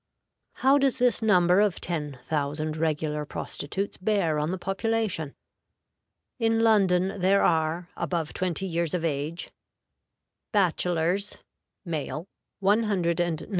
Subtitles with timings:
[0.53, 5.35] How does this number of ten thousand regular prostitutes bear on the population?
[6.39, 9.51] In London there are, above twenty years of age,
[10.51, 10.75] Male.
[11.85, 12.27] Female.